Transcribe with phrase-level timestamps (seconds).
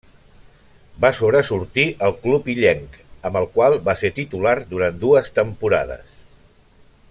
[1.03, 2.97] Va sobresortir al club illenc,
[3.31, 6.19] amb el qual va ser titular durant dues temporades.